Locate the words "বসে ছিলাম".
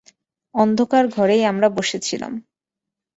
1.69-2.33